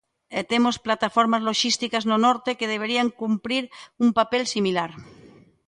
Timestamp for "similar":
4.55-4.91